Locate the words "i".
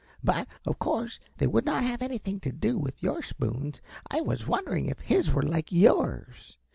4.09-4.19